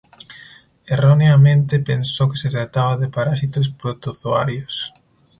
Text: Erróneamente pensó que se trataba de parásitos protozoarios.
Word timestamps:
Erróneamente 0.87 1.79
pensó 1.79 2.27
que 2.27 2.35
se 2.35 2.49
trataba 2.49 2.97
de 2.97 3.07
parásitos 3.07 3.69
protozoarios. 3.69 4.91